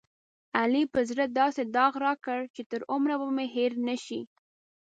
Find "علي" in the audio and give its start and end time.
0.59-0.83